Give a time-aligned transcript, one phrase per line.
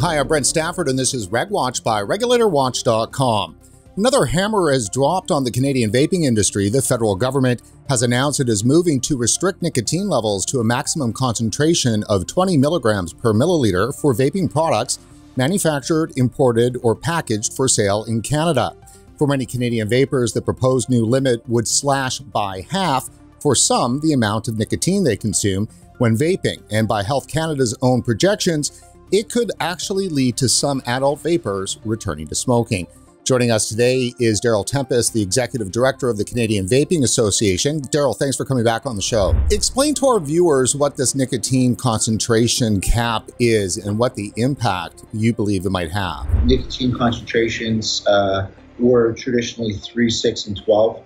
[0.00, 3.58] Hi, I'm Brent Stafford, and this is RegWatch by RegulatorWatch.com.
[3.98, 6.70] Another hammer has dropped on the Canadian vaping industry.
[6.70, 7.60] The federal government
[7.90, 12.56] has announced it is moving to restrict nicotine levels to a maximum concentration of 20
[12.56, 14.98] milligrams per milliliter for vaping products
[15.36, 18.74] manufactured, imported, or packaged for sale in Canada.
[19.18, 24.14] For many Canadian vapers, the proposed new limit would slash by half, for some, the
[24.14, 26.62] amount of nicotine they consume when vaping.
[26.70, 28.82] And by Health Canada's own projections,
[29.12, 32.86] it could actually lead to some adult vapers returning to smoking.
[33.24, 37.80] Joining us today is Darryl Tempest, the Executive Director of the Canadian Vaping Association.
[37.80, 39.34] Darryl, thanks for coming back on the show.
[39.50, 45.32] Explain to our viewers what this nicotine concentration cap is and what the impact you
[45.32, 46.26] believe it might have.
[46.44, 48.48] Nicotine concentrations uh,
[48.78, 51.04] were traditionally 3, 6, and 12.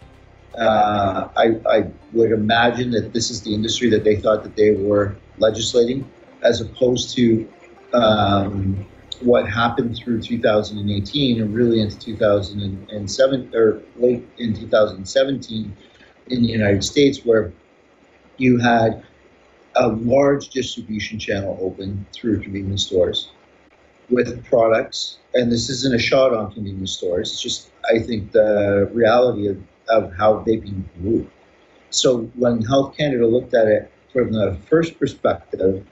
[0.56, 4.70] Uh, I, I would imagine that this is the industry that they thought that they
[4.70, 6.08] were legislating,
[6.42, 7.46] as opposed to
[7.94, 8.84] um,
[9.20, 15.76] what happened through 2018 and really into 2007 or late in 2017
[16.28, 17.52] in the United States, where
[18.36, 19.04] you had
[19.76, 23.30] a large distribution channel open through convenience stores
[24.10, 25.18] with products.
[25.34, 27.32] And this isn't a shot on convenience stores.
[27.32, 31.28] It's just, I think, the reality of, of how vaping grew.
[31.90, 35.84] So when Health Canada looked at it from the first perspective,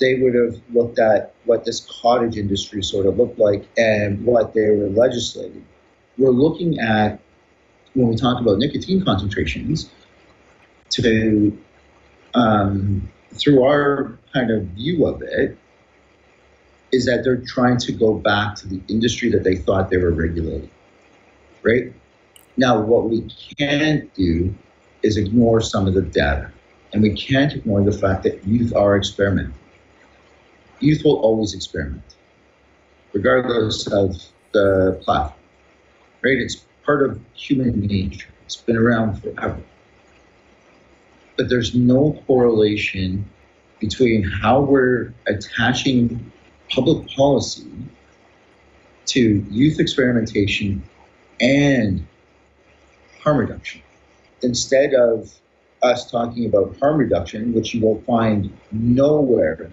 [0.00, 4.54] they would have looked at what this cottage industry sort of looked like and what
[4.54, 5.64] they were legislating.
[6.18, 7.20] We're looking at,
[7.94, 9.90] when we talk about nicotine concentrations,
[10.90, 11.56] to,
[12.34, 15.56] um, through our kind of view of it,
[16.92, 20.10] is that they're trying to go back to the industry that they thought they were
[20.10, 20.70] regulating,
[21.62, 21.92] right?
[22.56, 23.28] Now, what we
[23.58, 24.52] can't do
[25.02, 26.50] is ignore some of the data.
[26.92, 29.54] And we can't ignore the fact that youth are experimenting
[30.80, 32.02] youth will always experiment,
[33.12, 34.16] regardless of
[34.52, 35.38] the platform.
[36.22, 36.38] Right?
[36.38, 38.28] It's part of human nature.
[38.44, 39.60] It's been around forever.
[41.36, 43.24] But there's no correlation
[43.80, 46.32] between how we're attaching
[46.68, 47.70] public policy
[49.06, 50.82] to youth experimentation
[51.40, 52.06] and
[53.22, 53.80] harm reduction.
[54.42, 55.32] Instead of
[55.82, 59.70] us talking about harm reduction, which you will find nowhere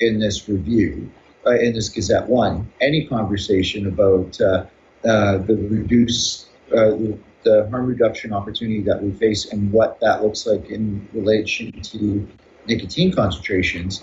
[0.00, 1.10] in this review,
[1.46, 4.66] uh, in this Gazette One, any conversation about uh,
[5.04, 6.96] uh, the reduce uh,
[7.44, 12.26] the harm reduction opportunity that we face and what that looks like in relation to
[12.66, 14.02] nicotine concentrations.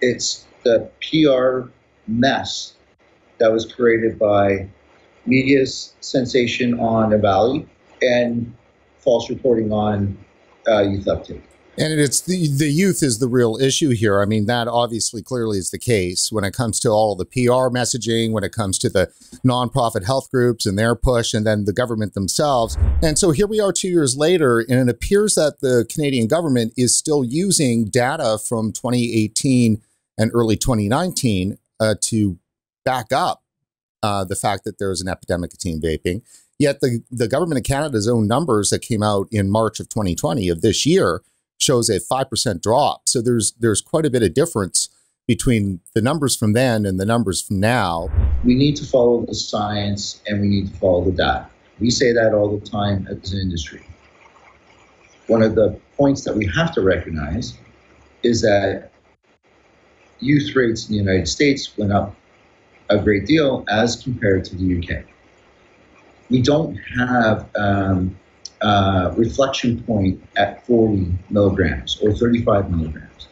[0.00, 1.70] It's the PR
[2.06, 2.74] mess
[3.38, 4.68] that was created by
[5.26, 7.66] media's sensation on EVALI
[8.02, 8.52] and
[8.98, 10.18] false reporting on
[10.66, 11.42] uh, youth uptake.
[11.80, 14.20] And it's the, the youth is the real issue here.
[14.20, 17.70] I mean, that obviously clearly is the case when it comes to all the PR
[17.70, 19.12] messaging, when it comes to the
[19.46, 22.76] nonprofit health groups and their push, and then the government themselves.
[23.00, 26.72] And so here we are two years later, and it appears that the Canadian government
[26.76, 29.80] is still using data from 2018
[30.18, 32.38] and early 2019 uh, to
[32.84, 33.44] back up
[34.02, 36.22] uh, the fact that there is an epidemic of teen vaping.
[36.58, 40.48] Yet the, the government of Canada's own numbers that came out in March of 2020
[40.48, 41.22] of this year
[41.58, 43.08] shows a 5% drop.
[43.08, 44.88] So there's there's quite a bit of difference
[45.26, 48.08] between the numbers from then and the numbers from now.
[48.44, 51.46] We need to follow the science and we need to follow the data.
[51.78, 53.84] We say that all the time as an industry.
[55.26, 57.58] One of the points that we have to recognize
[58.22, 58.90] is that
[60.20, 62.16] youth rates in the United States went up
[62.88, 65.04] a great deal as compared to the UK.
[66.30, 68.18] We don't have um,
[68.60, 73.28] uh, reflection point at 40 milligrams or 35 milligrams.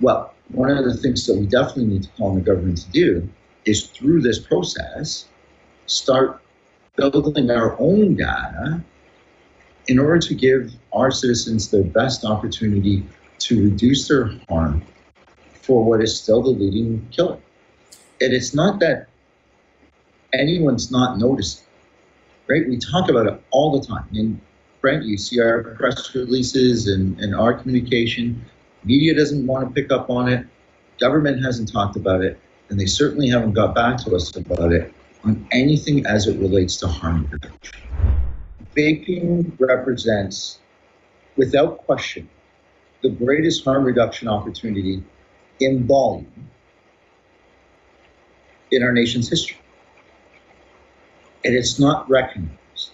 [0.00, 2.90] Well, one of the things that we definitely need to call on the government to
[2.90, 3.28] do
[3.64, 5.26] is through this process,
[5.86, 6.42] start
[6.96, 8.82] building our own data
[9.86, 13.04] in order to give our citizens the best opportunity
[13.38, 14.82] to reduce their harm
[15.54, 17.38] for what is still the leading killer.
[18.20, 19.08] And it's not that
[20.32, 21.64] anyone's not noticing,
[22.48, 22.68] right?
[22.68, 24.06] We talk about it all the time.
[24.12, 24.40] And
[24.84, 28.44] Brent, you see our press releases and, and our communication.
[28.84, 30.46] Media doesn't want to pick up on it.
[31.00, 32.38] Government hasn't talked about it.
[32.68, 34.92] And they certainly haven't got back to us about it
[35.24, 37.80] on anything as it relates to harm reduction.
[38.76, 40.58] Vaping represents,
[41.36, 42.28] without question,
[43.00, 45.02] the greatest harm reduction opportunity
[45.60, 46.50] in volume
[48.70, 49.56] in our nation's history.
[51.42, 52.90] And it's not recognized.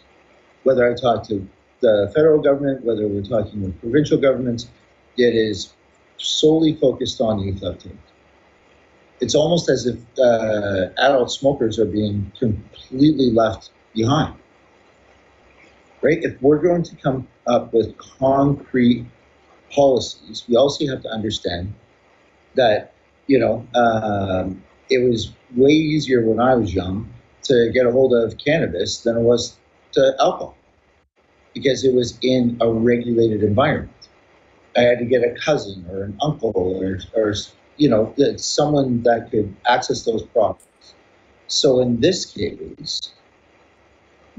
[0.63, 1.49] Whether I talk to
[1.81, 4.69] the federal government, whether we're talking with provincial governments,
[5.17, 5.73] it is
[6.19, 7.93] solely focused on youth uptake.
[9.21, 14.35] it's almost as if uh, adult smokers are being completely left behind.
[16.01, 16.23] Right?
[16.23, 19.05] If we're going to come up with concrete
[19.71, 21.75] policies, we also have to understand
[22.55, 22.95] that,
[23.27, 27.13] you know, um, it was way easier when I was young
[27.43, 29.59] to get a hold of cannabis than it was
[29.93, 30.57] to alcohol
[31.55, 33.91] because it was in a regulated environment.
[34.77, 37.35] I had to get a cousin or an uncle or, or
[37.77, 40.95] you know, someone that could access those products.
[41.49, 43.13] So in this case,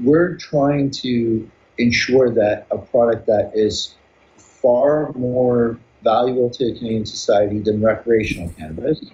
[0.00, 1.48] we're trying to
[1.78, 3.94] ensure that a product that is
[4.36, 9.04] far more valuable to Canadian society than recreational cannabis.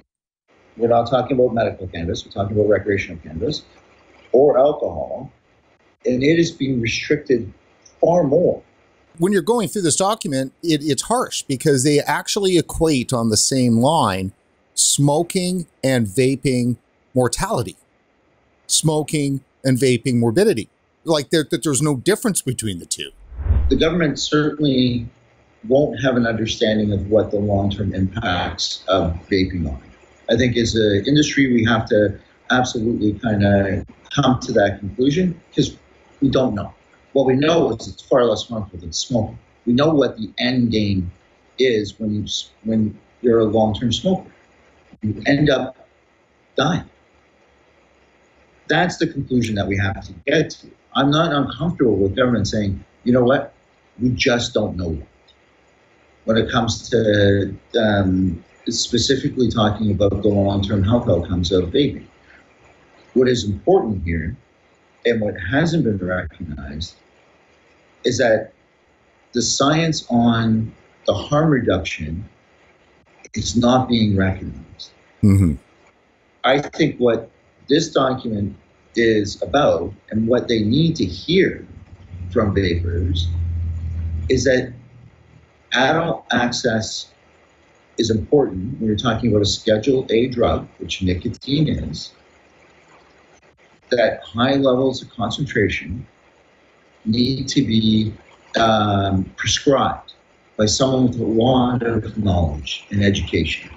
[0.77, 3.63] We're not talking about medical cannabis, we're talking about recreational cannabis
[4.33, 5.33] or alcohol.
[6.07, 7.53] And it is being restricted
[8.01, 8.63] far more.
[9.19, 13.37] When you're going through this document, it, it's harsh because they actually equate on the
[13.37, 14.33] same line
[14.75, 16.77] smoking and vaping
[17.15, 17.77] mortality,
[18.69, 20.69] smoking and vaping morbidity.
[21.05, 23.11] Like there, that there's no difference between the two.
[23.71, 25.09] The government certainly
[25.67, 29.81] won't have an understanding of what the long-term impacts of vaping are.
[30.31, 32.19] I think as an industry, we have to
[32.51, 35.77] absolutely kind of come to that conclusion because
[36.21, 36.73] we don't know.
[37.13, 39.39] What we know is it's far less harmful than smoking.
[39.67, 41.11] We know what the end game
[41.59, 42.27] is when you
[42.65, 44.31] when you're a long-term smoker.
[45.03, 45.89] You end up
[46.57, 46.89] dying.
[48.69, 50.71] That's the conclusion that we have to get to.
[50.95, 53.55] I'm not uncomfortable with government saying, you know what,
[54.01, 55.09] we just don't know yet.
[56.25, 62.07] When it comes to um, specifically talking about the long-term health outcomes of vaping.
[63.15, 64.37] What is important here,
[65.05, 66.95] and what hasn't been recognized,
[68.05, 68.53] is that
[69.33, 70.73] the science on
[71.07, 72.29] the harm reduction
[73.35, 74.91] is not being recognized.
[75.23, 75.55] Mm-hmm.
[76.45, 77.31] I think what
[77.69, 78.57] this document
[78.95, 81.67] is about and what they need to hear
[82.33, 83.29] from vapers
[84.29, 84.73] is that
[85.73, 87.11] adult access
[87.99, 92.13] is important when you're talking about a Schedule A drug, which nicotine is,
[93.91, 96.07] that high levels of concentration
[97.05, 98.13] need to be
[98.59, 100.15] um, prescribed
[100.57, 103.71] by someone with a lot of knowledge and education.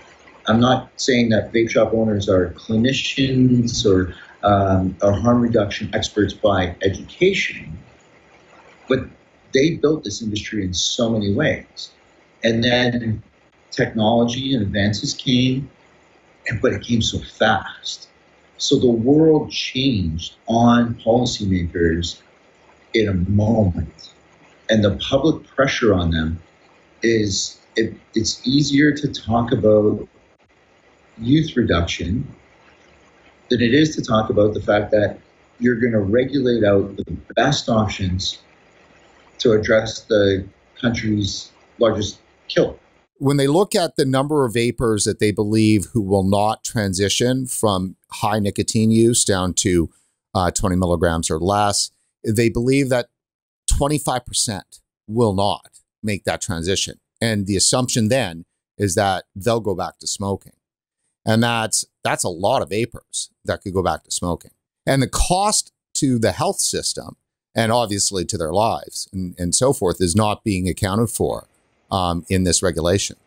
[0.47, 4.13] I'm not saying that vape shop owners are clinicians or,
[4.43, 7.77] um, or harm reduction experts by education,
[8.89, 8.99] but
[9.53, 11.91] they built this industry in so many ways.
[12.43, 13.21] And then
[13.69, 15.69] technology and advances came,
[16.61, 18.09] but it came so fast.
[18.61, 22.21] So the world changed on policymakers
[22.93, 24.13] in a moment.
[24.69, 26.39] And the public pressure on them
[27.01, 30.07] is it, it's easier to talk about
[31.17, 32.27] youth reduction
[33.49, 35.17] than it is to talk about the fact that
[35.59, 38.43] you're going to regulate out the best options
[39.39, 40.47] to address the
[40.79, 42.75] country's largest killer
[43.21, 47.45] when they look at the number of vapers that they believe who will not transition
[47.45, 49.91] from high nicotine use down to
[50.33, 51.91] uh, 20 milligrams or less,
[52.25, 53.09] they believe that
[53.71, 54.63] 25%
[55.05, 55.69] will not
[56.01, 56.99] make that transition.
[57.21, 58.45] And the assumption then
[58.79, 60.53] is that they'll go back to smoking.
[61.23, 64.51] And that's that's a lot of vapers that could go back to smoking.
[64.87, 67.17] And the cost to the health system
[67.53, 71.47] and obviously to their lives and, and so forth is not being accounted for
[71.91, 73.17] um, in this regulation?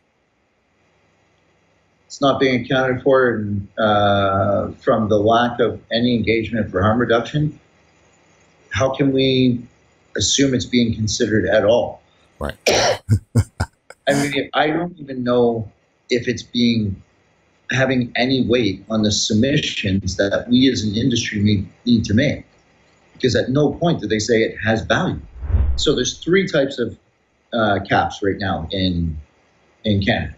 [2.06, 6.98] It's not being accounted for in, uh, from the lack of any engagement for harm
[6.98, 7.58] reduction.
[8.70, 9.60] How can we
[10.16, 12.02] assume it's being considered at all?
[12.38, 12.54] Right.
[14.06, 15.70] I mean, I don't even know
[16.10, 17.02] if it's being
[17.70, 22.44] having any weight on the submissions that we as an industry need, need to make.
[23.14, 25.20] Because at no point do they say it has value.
[25.76, 26.96] So there's three types of
[27.54, 29.16] uh, caps right now in
[29.84, 30.34] in Canada.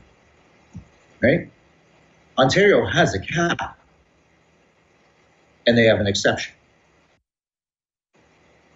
[1.23, 1.49] Right?
[2.39, 3.79] Ontario has a cap,
[5.67, 6.55] and they have an exception.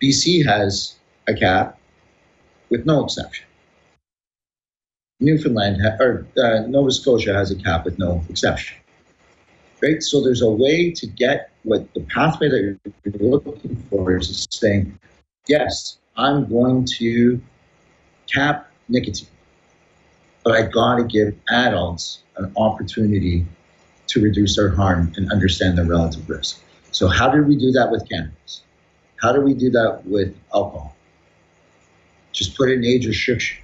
[0.03, 0.97] BC has
[1.29, 1.79] a cap
[2.71, 3.47] with no exception.
[5.21, 8.79] Newfoundland ha- or uh, Nova Scotia has a cap with no exception.
[9.83, 10.03] Right?
[10.03, 14.99] So there's a way to get what the pathway that you're looking for is saying,
[15.47, 17.41] yes, I'm going to
[18.33, 19.29] cap nicotine.
[20.45, 23.47] But I got to give adults an opportunity
[24.09, 26.61] to reduce their harm and understand the relative risk.
[26.91, 28.63] So, how did we do that with cannabis?
[29.17, 30.97] How do we do that with alcohol?
[32.33, 33.59] Just put an age restriction.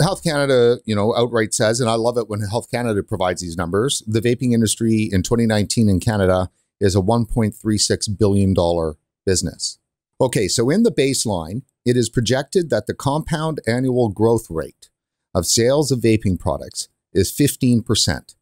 [0.00, 3.56] Health Canada, you know, outright says, and I love it when Health Canada provides these
[3.56, 4.02] numbers.
[4.06, 6.50] The vaping industry in 2019 in Canada
[6.80, 9.78] is a 1.36 billion dollar business.
[10.20, 14.90] Okay, so in the baseline, it is projected that the compound annual growth rate
[15.34, 18.34] of sales of vaping products is 15%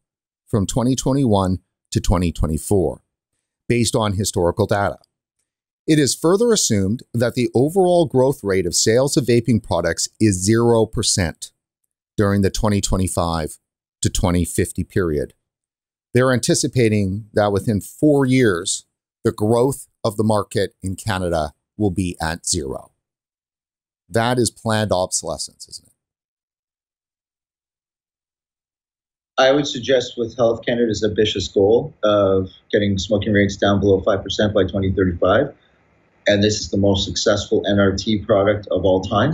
[0.45, 1.59] from 2021
[1.91, 3.01] to 2024,
[3.69, 4.97] based on historical data.
[5.87, 10.45] It is further assumed that the overall growth rate of sales of vaping products is
[10.45, 11.51] 0%
[12.17, 13.59] during the 2025
[14.01, 15.33] to 2050 period.
[16.13, 18.85] They're anticipating that within four years,
[19.23, 22.91] the growth of the market in Canada will be at zero.
[24.09, 25.93] That is planned obsolescence, isn't it?
[29.39, 34.23] I would suggest with Health Canada's ambitious goal of getting smoking rates down below 5%
[34.53, 35.53] by 2035,
[36.25, 39.33] and this is the most successful NRT product of all time,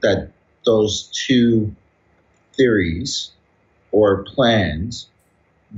[0.00, 0.32] that
[0.64, 1.74] those two
[2.56, 3.30] theories
[3.92, 5.08] or plans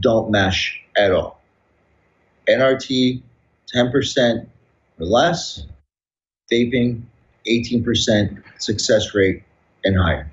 [0.00, 1.42] don't mesh at all.
[2.48, 3.22] NRT,
[3.74, 4.46] 10%
[4.98, 5.66] or less,
[6.50, 7.02] vaping,
[7.46, 9.42] 18% success rate
[9.84, 10.30] and higher.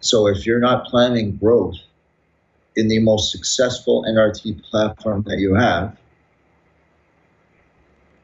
[0.00, 1.76] So if you're not planning growth
[2.76, 5.96] in the most successful NRT platform that you have,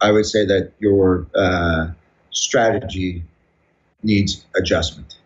[0.01, 1.89] I would say that your uh,
[2.31, 3.25] strategy
[4.03, 5.17] needs adjustment.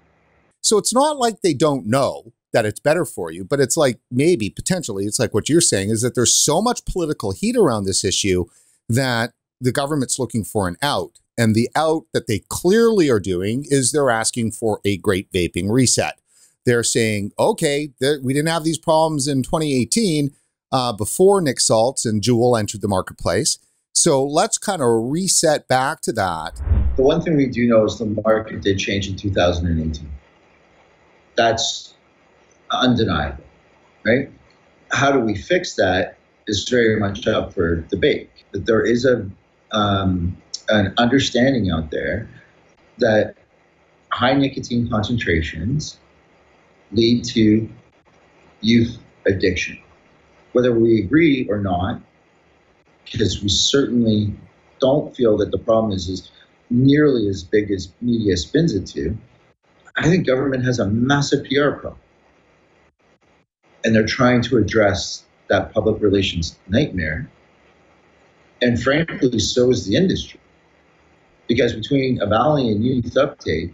[0.63, 3.99] So it's not like they don't know that it's better for you, but it's like
[4.11, 7.85] maybe potentially, it's like what you're saying is that there's so much political heat around
[7.85, 8.47] this issue
[8.89, 11.19] that the government's looking for an out.
[11.37, 15.71] And the out that they clearly are doing is they're asking for a great vaping
[15.71, 16.19] reset.
[16.67, 17.91] They're saying, okay,
[18.23, 20.31] we didn't have these problems in 2018
[20.71, 23.59] uh, before nic salts and Juul entered the marketplace.
[23.95, 26.61] So let's kind of reset back to that.
[26.97, 30.11] The one thing we do know is the market did change in 2018.
[31.37, 31.95] That's
[32.71, 33.45] undeniable,
[34.05, 34.31] right?
[34.91, 38.31] How do we fix that is very much up for debate.
[38.51, 39.31] But there is a
[39.73, 40.37] um,
[40.69, 42.29] an understanding out there
[42.99, 43.35] that
[44.11, 45.99] high nicotine concentrations
[46.93, 47.69] lead to
[48.61, 49.79] youth addiction.
[50.53, 52.01] Whether we agree or not,
[53.05, 54.35] because we certainly
[54.81, 56.31] don't feel that the problem is as
[56.71, 59.17] nearly as big as media spins it to,
[59.97, 62.01] I think government has a massive PR problem.
[63.85, 67.31] And they're trying to address that public relations nightmare
[68.61, 70.41] and frankly, so is the industry.
[71.47, 73.73] Because between EVALI and Youth Uptake,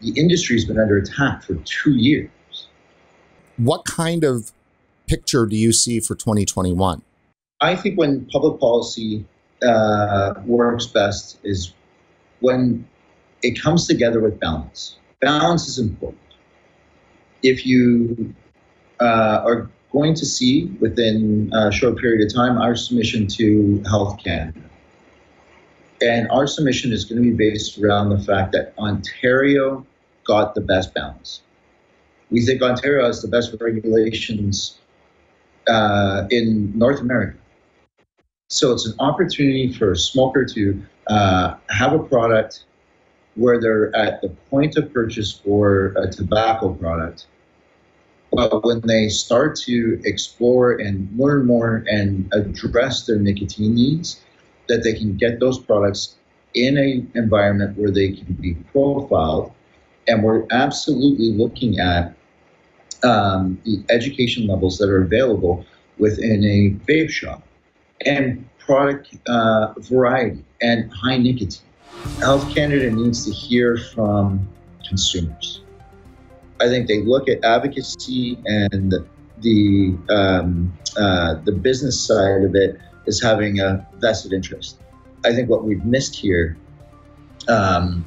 [0.00, 2.30] the industry's been under attack for two years.
[3.56, 4.52] What kind of
[5.06, 7.02] picture do you see for 2021?
[7.60, 9.24] I think when public policy
[9.62, 11.72] uh, works best is
[12.40, 12.86] when
[13.42, 14.98] it comes together with balance.
[15.20, 16.20] Balance is important.
[17.42, 18.34] If you
[19.00, 24.22] uh, are going to see within a short period of time our submission to Health
[24.22, 24.60] Canada.
[26.00, 29.84] And our submission is going to be based around the fact that Ontario
[30.24, 31.42] got the best balance.
[32.30, 34.78] We think Ontario has the best regulations
[35.66, 37.38] uh, in North America.
[38.48, 42.64] So it's an opportunity for a smoker to uh, have a product
[43.34, 47.26] where they're at the point of purchase for a tobacco product
[48.32, 54.20] but when they start to explore and learn more and address their nicotine needs,
[54.68, 56.16] that they can get those products
[56.54, 59.52] in an environment where they can be profiled.
[60.06, 62.14] And we're absolutely looking at
[63.02, 65.64] um, the education levels that are available
[65.98, 67.42] within a vape shop
[68.04, 71.64] and product uh, variety and high nicotine.
[72.20, 74.48] Health Canada needs to hear from
[74.86, 75.62] consumers.
[76.60, 78.94] I think they look at advocacy and
[79.40, 84.80] the um, uh, the business side of it as having a vested interest.
[85.24, 86.56] I think what we've missed here,
[87.48, 88.04] um,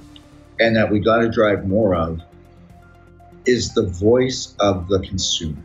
[0.59, 2.21] and that we got to drive more of,
[3.45, 5.61] is the voice of the consumer,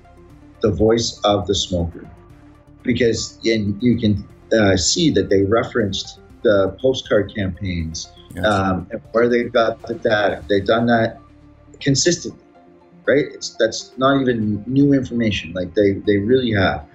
[0.61, 2.09] the voice of the smoker,
[2.83, 8.45] because in, you can uh, see that they referenced the postcard campaigns yes.
[8.45, 10.45] um, and where they got the data.
[10.49, 11.19] They've done that
[11.81, 12.46] consistently
[13.07, 13.25] right?
[13.33, 15.53] It's that's not even new information.
[15.53, 16.87] Like they they really have.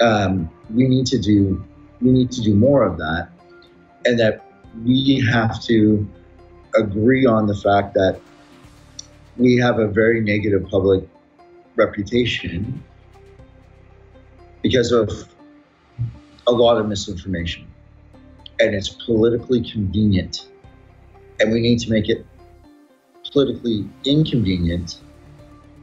[0.00, 1.62] Um, we need to do
[2.00, 3.28] we need to do more of that,
[4.04, 4.44] and that
[4.84, 6.08] we have to
[6.76, 8.20] agree on the fact that
[9.36, 11.04] we have a very negative public
[11.76, 12.82] reputation
[14.62, 15.10] because of
[16.46, 17.66] a lot of misinformation
[18.60, 20.48] and it's politically convenient
[21.40, 22.26] and we need to make it
[23.32, 25.00] politically inconvenient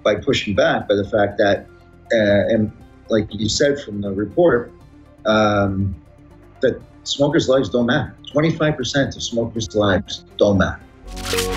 [0.07, 1.67] by pushing back by the fact that,
[2.13, 2.71] uh, and
[3.09, 4.71] like you said from the report,
[5.25, 5.93] um,
[6.61, 8.15] that smokers' lives don't matter.
[8.33, 11.56] 25% of smokers' lives don't matter.